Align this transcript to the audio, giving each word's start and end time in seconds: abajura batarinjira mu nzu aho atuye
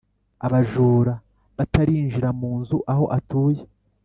abajura 0.45 1.13
batarinjira 1.57 2.29
mu 2.39 2.51
nzu 2.59 2.77
aho 2.91 3.05
atuye 3.17 3.61